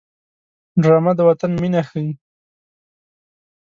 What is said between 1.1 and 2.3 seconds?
د وطن مینه ښيي